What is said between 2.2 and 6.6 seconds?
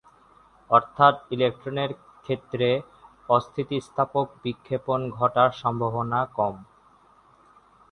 ক্ষেত্রে অস্থিতিস্থাপক বিক্ষেপণ ঘটার সম্ভাবনা কম।